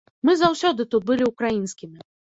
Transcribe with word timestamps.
Мы 0.27 0.33
заўсёды 0.39 0.87
тут 0.95 1.05
былі 1.11 1.27
украінскімі. 1.31 1.99